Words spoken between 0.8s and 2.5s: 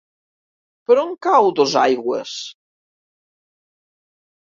Per on cau Dosaigües?